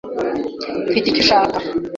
Mfite 0.87 1.05
icyo 1.09 1.21
ushaka. 1.23 1.57